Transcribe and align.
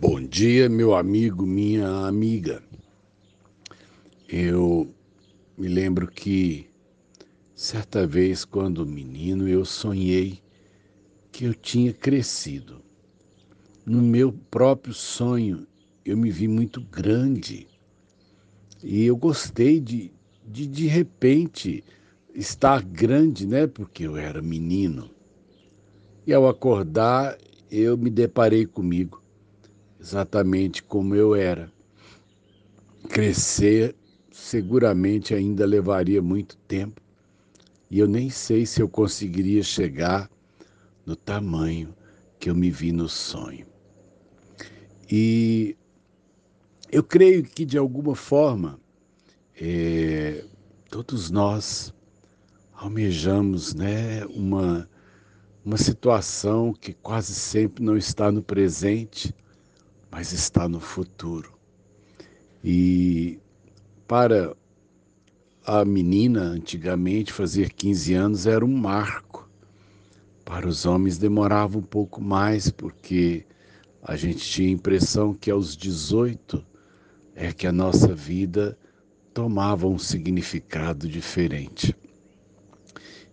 Bom 0.00 0.18
dia, 0.18 0.66
meu 0.66 0.94
amigo, 0.94 1.44
minha 1.44 1.86
amiga. 2.06 2.62
Eu 4.26 4.94
me 5.58 5.68
lembro 5.68 6.10
que 6.10 6.70
certa 7.54 8.06
vez, 8.06 8.42
quando 8.42 8.86
menino, 8.86 9.46
eu 9.46 9.62
sonhei 9.62 10.40
que 11.30 11.44
eu 11.44 11.52
tinha 11.52 11.92
crescido. 11.92 12.80
No 13.84 14.00
meu 14.00 14.32
próprio 14.32 14.94
sonho, 14.94 15.66
eu 16.02 16.16
me 16.16 16.30
vi 16.30 16.48
muito 16.48 16.80
grande. 16.80 17.68
E 18.82 19.04
eu 19.04 19.18
gostei 19.18 19.78
de, 19.80 20.10
de, 20.46 20.66
de 20.66 20.86
repente, 20.86 21.84
estar 22.34 22.82
grande, 22.82 23.46
né? 23.46 23.66
Porque 23.66 24.04
eu 24.06 24.16
era 24.16 24.40
menino. 24.40 25.10
E 26.26 26.32
ao 26.32 26.48
acordar, 26.48 27.36
eu 27.70 27.98
me 27.98 28.08
deparei 28.08 28.64
comigo, 28.64 29.20
exatamente 30.00 30.82
como 30.82 31.14
eu 31.14 31.34
era. 31.34 31.70
Crescer 33.08 33.94
seguramente 34.30 35.34
ainda 35.34 35.66
levaria 35.66 36.22
muito 36.22 36.56
tempo, 36.68 37.00
e 37.90 37.98
eu 37.98 38.08
nem 38.08 38.30
sei 38.30 38.64
se 38.64 38.80
eu 38.80 38.88
conseguiria 38.88 39.62
chegar 39.62 40.30
no 41.04 41.14
tamanho 41.14 41.94
que 42.38 42.48
eu 42.48 42.54
me 42.54 42.70
vi 42.70 42.92
no 42.92 43.08
sonho. 43.08 43.66
E 45.10 45.76
eu 46.90 47.02
creio 47.02 47.42
que, 47.42 47.64
de 47.64 47.76
alguma 47.76 48.14
forma, 48.14 48.80
é, 49.60 50.44
todos 50.88 51.30
nós 51.30 51.92
almejamos 52.72 53.74
né, 53.74 54.24
uma 54.26 54.88
uma 55.64 55.76
situação 55.76 56.72
que 56.72 56.92
quase 56.94 57.34
sempre 57.34 57.84
não 57.84 57.96
está 57.96 58.32
no 58.32 58.42
presente, 58.42 59.34
mas 60.10 60.32
está 60.32 60.68
no 60.68 60.80
futuro. 60.80 61.52
E 62.62 63.38
para 64.06 64.56
a 65.64 65.84
menina, 65.84 66.42
antigamente, 66.42 67.32
fazer 67.32 67.72
15 67.72 68.14
anos 68.14 68.46
era 68.46 68.64
um 68.64 68.76
marco. 68.76 69.48
Para 70.44 70.66
os 70.66 70.84
homens 70.84 71.16
demorava 71.16 71.78
um 71.78 71.82
pouco 71.82 72.20
mais, 72.20 72.70
porque 72.70 73.46
a 74.02 74.16
gente 74.16 74.38
tinha 74.38 74.68
a 74.68 74.72
impressão 74.72 75.32
que 75.32 75.50
aos 75.50 75.76
18 75.76 76.64
é 77.34 77.52
que 77.52 77.66
a 77.66 77.72
nossa 77.72 78.14
vida 78.14 78.76
tomava 79.32 79.86
um 79.86 79.98
significado 79.98 81.08
diferente. 81.08 81.94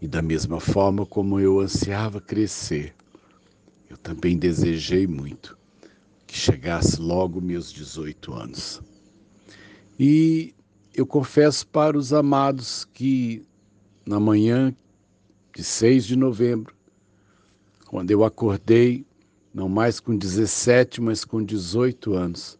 E 0.00 0.06
da 0.06 0.22
mesma 0.22 0.60
forma 0.60 1.04
como 1.04 1.40
eu 1.40 1.60
ansiava 1.60 2.20
crescer, 2.20 2.94
eu 3.88 3.98
também 3.98 4.38
desejei 4.38 5.06
muito 5.06 5.59
que 6.30 6.38
chegasse 6.38 7.00
logo 7.00 7.40
meus 7.40 7.72
18 7.72 8.32
anos. 8.32 8.80
E 9.98 10.54
eu 10.94 11.04
confesso 11.04 11.66
para 11.66 11.98
os 11.98 12.12
amados 12.12 12.84
que 12.84 13.44
na 14.06 14.20
manhã 14.20 14.72
de 15.52 15.64
6 15.64 16.04
de 16.04 16.14
novembro, 16.14 16.72
quando 17.88 18.12
eu 18.12 18.22
acordei, 18.22 19.04
não 19.52 19.68
mais 19.68 19.98
com 19.98 20.16
17, 20.16 21.00
mas 21.00 21.24
com 21.24 21.42
18 21.42 22.14
anos, 22.14 22.56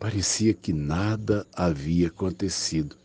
parecia 0.00 0.52
que 0.52 0.72
nada 0.72 1.46
havia 1.54 2.08
acontecido. 2.08 2.96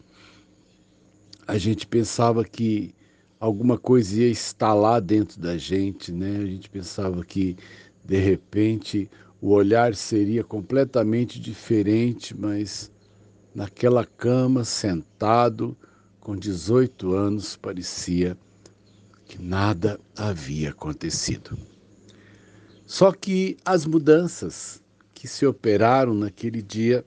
A 1.45 1.59
gente 1.59 1.85
pensava 1.85 2.43
que 2.43 2.95
alguma 3.39 3.77
coisa 3.77 4.19
ia 4.19 4.31
instalar 4.31 4.99
dentro 4.99 5.39
da 5.39 5.59
gente, 5.59 6.11
né? 6.11 6.37
A 6.37 6.45
gente 6.47 6.71
pensava 6.71 7.23
que 7.23 7.55
de 8.03 8.17
repente 8.17 9.09
o 9.43 9.49
olhar 9.49 9.93
seria 9.93 10.41
completamente 10.41 11.37
diferente, 11.37 12.33
mas 12.33 12.89
naquela 13.53 14.05
cama, 14.05 14.63
sentado, 14.63 15.75
com 16.21 16.33
18 16.33 17.13
anos, 17.13 17.57
parecia 17.57 18.37
que 19.25 19.41
nada 19.41 19.99
havia 20.15 20.69
acontecido. 20.69 21.57
Só 22.85 23.11
que 23.11 23.57
as 23.65 23.85
mudanças 23.85 24.81
que 25.13 25.27
se 25.27 25.45
operaram 25.45 26.13
naquele 26.13 26.61
dia 26.61 27.03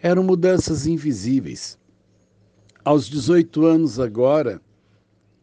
eram 0.00 0.22
mudanças 0.22 0.86
invisíveis. 0.86 1.76
Aos 2.84 3.08
18 3.08 3.66
anos 3.66 3.98
agora, 3.98 4.62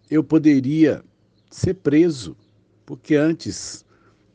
eu 0.09 0.23
poderia 0.23 1.03
ser 1.51 1.73
preso, 1.73 2.37
porque 2.85 3.15
antes, 3.15 3.84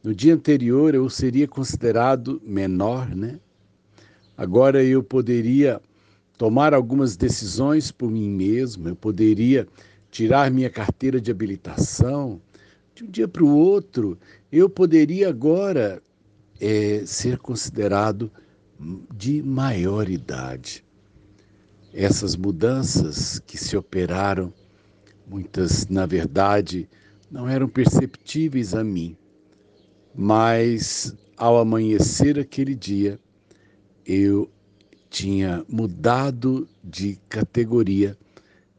no 0.02 0.14
dia 0.14 0.34
anterior, 0.34 0.94
eu 0.94 1.08
seria 1.10 1.46
considerado 1.46 2.40
menor, 2.44 3.14
né? 3.14 3.38
Agora 4.36 4.82
eu 4.82 5.02
poderia 5.02 5.80
tomar 6.38 6.72
algumas 6.72 7.16
decisões 7.16 7.92
por 7.92 8.10
mim 8.10 8.30
mesmo, 8.30 8.88
eu 8.88 8.96
poderia 8.96 9.68
tirar 10.10 10.50
minha 10.50 10.70
carteira 10.70 11.20
de 11.20 11.30
habilitação. 11.30 12.40
De 12.94 13.04
um 13.04 13.10
dia 13.10 13.28
para 13.28 13.44
o 13.44 13.54
outro, 13.54 14.18
eu 14.50 14.68
poderia 14.68 15.28
agora 15.28 16.02
é, 16.60 17.02
ser 17.04 17.38
considerado 17.38 18.30
de 19.14 19.42
maior 19.42 20.08
idade. 20.08 20.84
Essas 21.92 22.36
mudanças 22.36 23.38
que 23.40 23.58
se 23.58 23.76
operaram 23.76 24.52
Muitas, 25.30 25.86
na 25.86 26.06
verdade, 26.06 26.88
não 27.30 27.48
eram 27.48 27.68
perceptíveis 27.68 28.74
a 28.74 28.82
mim, 28.82 29.16
mas 30.14 31.14
ao 31.36 31.58
amanhecer 31.58 32.38
aquele 32.38 32.74
dia, 32.74 33.18
eu 34.04 34.50
tinha 35.08 35.64
mudado 35.68 36.68
de 36.82 37.18
categoria, 37.28 38.16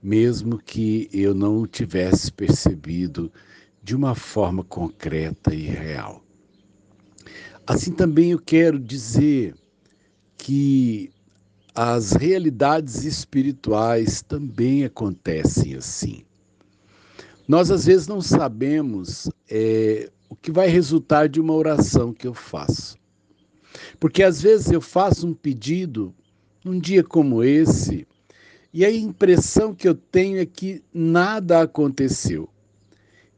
mesmo 0.02 0.58
que 0.58 1.10
eu 1.12 1.34
não 1.34 1.58
o 1.60 1.68
tivesse 1.68 2.32
percebido 2.32 3.32
de 3.84 3.96
uma 3.96 4.16
forma 4.16 4.64
concreta 4.64 5.54
e 5.54 5.66
real. 5.66 6.24
Assim 7.66 7.92
também 7.92 8.32
eu 8.32 8.40
quero 8.40 8.80
dizer 8.80 9.56
que 10.38 11.12
as 11.74 12.12
realidades 12.14 13.04
espirituais 13.04 14.22
também 14.22 14.84
acontecem 14.84 15.76
assim. 15.76 16.24
Nós 17.48 17.72
às 17.72 17.86
vezes 17.86 18.08
não 18.08 18.22
sabemos 18.22 19.30
é, 19.50 20.10
o 20.32 20.36
que 20.38 20.50
vai 20.50 20.70
resultar 20.70 21.28
de 21.28 21.42
uma 21.42 21.54
oração 21.54 22.14
que 22.14 22.26
eu 22.26 22.34
faço. 22.34 22.98
Porque 24.00 24.24
às 24.24 24.42
vezes 24.42 24.72
eu 24.72 24.80
faço 24.80 25.28
um 25.28 25.34
pedido 25.34 26.16
num 26.64 26.80
dia 26.80 27.04
como 27.04 27.44
esse 27.44 28.08
e 28.74 28.86
a 28.86 28.92
impressão 28.92 29.76
que 29.76 29.86
eu 29.86 29.94
tenho 29.94 30.40
é 30.40 30.46
que 30.46 30.82
nada 30.94 31.62
aconteceu, 31.62 32.48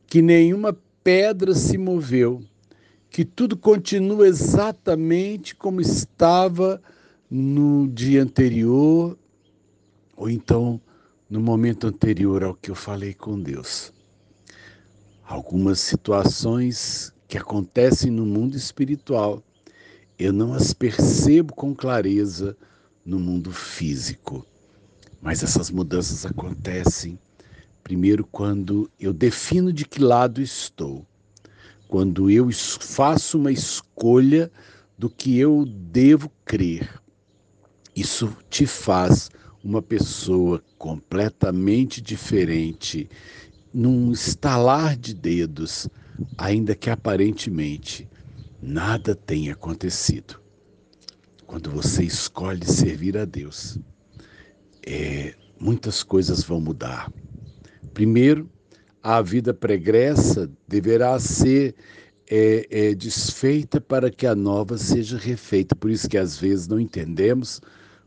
que 0.06 0.22
nenhuma 0.22 0.78
pedra 1.04 1.56
se 1.56 1.80
moveu, 1.80 2.44
que 3.10 3.26
tudo 3.26 3.58
continua 3.58 4.28
exatamente 4.28 5.56
como 5.56 5.82
estava 5.82 6.80
no 7.28 7.88
dia 7.88 8.22
anterior, 8.22 9.18
ou 10.16 10.30
então 10.30 10.80
no 11.28 11.40
momento 11.40 11.88
anterior 11.88 12.44
ao 12.44 12.54
que 12.54 12.70
eu 12.70 12.76
falei 12.76 13.16
com 13.16 13.42
Deus 13.42 13.92
algumas 15.34 15.80
situações 15.80 17.12
que 17.28 17.40
acontecem 17.40 18.12
no 18.12 18.24
mundo 18.24 18.56
espiritual, 18.56 19.42
eu 20.20 20.32
não 20.32 20.54
as 20.54 20.74
percebo 20.74 21.56
com 21.56 21.74
clareza 21.74 22.56
no 23.04 23.20
mundo 23.20 23.52
físico. 23.52 24.46
Mas 25.20 25.42
essas 25.42 25.72
mudanças 25.72 26.24
acontecem 26.24 27.18
primeiro 27.84 28.24
quando 28.24 28.88
eu 29.00 29.12
defino 29.12 29.74
de 29.74 29.86
que 29.86 30.00
lado 30.00 30.40
estou, 30.40 31.04
quando 31.88 32.30
eu 32.30 32.48
faço 32.52 33.40
uma 33.40 33.52
escolha 33.52 34.52
do 34.96 35.10
que 35.10 35.40
eu 35.40 35.66
devo 35.66 36.32
crer. 36.46 37.02
Isso 37.96 38.38
te 38.52 38.68
faz 38.68 39.32
uma 39.64 39.82
pessoa 39.82 40.64
completamente 40.78 42.00
diferente 42.02 43.10
num 43.74 44.12
estalar 44.12 44.96
de 44.96 45.14
dedos, 45.14 45.88
ainda 46.38 46.76
que 46.76 46.90
aparentemente 46.90 48.08
nada 48.62 49.16
tenha 49.16 49.54
acontecido. 49.54 50.40
Quando 51.46 51.70
você 51.72 52.04
escolhe 52.04 52.66
servir 52.66 53.18
a 53.18 53.26
Deus, 53.26 53.80
é, 54.86 55.36
muitas 55.60 56.04
coisas 56.04 56.44
vão 56.44 56.62
mudar. 56.62 57.12
Primeiro, 57.94 58.50
a 59.02 59.22
vida 59.22 59.54
pregressa 59.54 60.50
deverá 60.68 61.20
ser 61.20 61.76
é, 62.30 62.68
é, 62.70 62.96
desfeita 62.96 63.82
para 63.82 64.10
que 64.10 64.26
a 64.26 64.36
nova 64.36 64.78
seja 64.78 65.18
refeita. 65.18 65.76
Por 65.76 65.92
isso 65.92 66.08
que 66.08 66.18
às 66.18 66.38
vezes 66.38 66.68
não 66.68 66.80
entendemos 66.80 67.62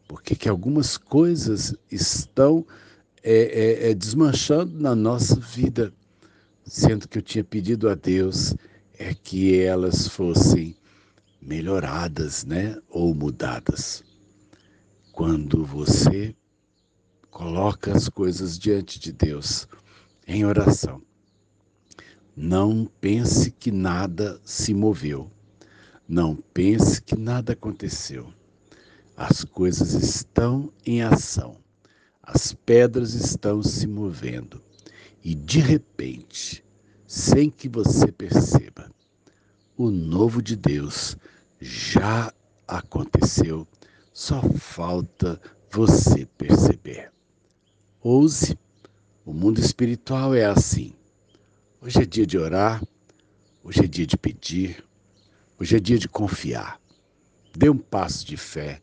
porque 0.09 0.35
que 0.35 0.49
algumas 0.49 0.97
coisas 0.97 1.75
estão 1.91 2.65
é, 3.29 3.89
é, 3.89 3.91
é 3.91 3.95
desmanchando 3.95 4.81
na 4.81 4.95
nossa 4.95 5.35
vida, 5.35 5.93
sendo 6.65 7.09
que 7.09 7.19
eu 7.19 7.23
tinha 7.23 7.43
pedido 7.43 7.89
a 7.89 7.97
Deus 7.97 8.55
é 8.97 9.13
que 9.13 9.61
elas 9.61 10.07
fossem 10.07 10.77
melhoradas, 11.43 12.45
né, 12.45 12.79
ou 12.89 13.13
mudadas. 13.13 14.05
Quando 15.13 15.65
você 15.65 16.37
coloca 17.29 17.93
as 17.93 18.09
coisas 18.09 18.57
diante 18.57 19.01
de 19.01 19.13
Deus 19.13 19.67
em 20.27 20.45
oração. 20.45 21.03
Não 22.37 22.89
pense 23.01 23.51
que 23.51 23.73
nada 23.73 24.41
se 24.45 24.73
moveu. 24.73 25.31
Não 26.09 26.37
pense 26.55 27.03
que 27.03 27.17
nada 27.17 27.55
aconteceu. 27.55 28.33
As 29.17 29.45
coisas 29.45 29.95
estão 29.95 30.73
em 30.85 31.03
ação. 31.03 31.66
As 32.27 32.53
pedras 32.53 33.15
estão 33.15 33.63
se 33.63 33.87
movendo. 33.87 34.61
E 35.23 35.33
de 35.33 35.61
repente, 35.61 36.65
sem 37.07 37.49
que 37.49 37.69
você 37.69 38.11
perceba, 38.11 38.91
o 39.77 39.93
novo 39.93 40.43
de 40.43 40.57
Deus 40.57 41.17
já 41.61 42.33
aconteceu, 42.67 43.65
só 44.13 44.43
falta 44.59 45.41
você 45.71 46.27
perceber. 46.37 47.13
Ouse, 48.03 48.59
o 49.25 49.33
mundo 49.33 49.61
espiritual 49.61 50.35
é 50.35 50.47
assim. 50.47 50.95
Hoje 51.81 52.03
é 52.03 52.05
dia 52.05 52.27
de 52.27 52.37
orar, 52.37 52.83
hoje 53.63 53.85
é 53.85 53.87
dia 53.87 54.07
de 54.07 54.17
pedir, 54.17 54.85
hoje 55.61 55.77
é 55.77 55.81
dia 55.81 55.99
de 55.99 56.09
confiar. 56.09 56.81
Dê 57.57 57.71
um 57.71 57.79
passo 57.79 58.27
de 58.27 58.37
fé 58.37 58.83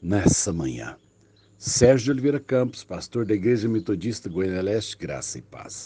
nessa 0.00 0.52
manhã. 0.52 0.96
Sérgio 1.66 2.12
Oliveira 2.12 2.38
Campos, 2.38 2.84
pastor 2.84 3.24
da 3.24 3.32
Igreja 3.32 3.66
Metodista 3.66 4.28
Goiânia 4.28 4.60
Leste, 4.60 4.98
graça 4.98 5.38
e 5.38 5.40
paz. 5.40 5.82